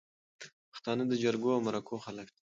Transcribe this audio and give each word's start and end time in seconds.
پښتانه 0.71 1.03
د 1.07 1.13
جرګو 1.23 1.49
او 1.55 1.59
مرکو 1.67 1.95
خلک 2.05 2.27
دي 2.35 2.41